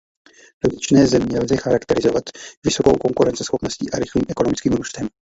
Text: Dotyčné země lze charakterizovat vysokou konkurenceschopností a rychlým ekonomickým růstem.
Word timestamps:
Dotyčné 0.63 1.07
země 1.07 1.39
lze 1.39 1.57
charakterizovat 1.57 2.23
vysokou 2.65 2.93
konkurenceschopností 2.95 3.91
a 3.93 3.97
rychlým 3.99 4.23
ekonomickým 4.29 4.73
růstem. 4.73 5.07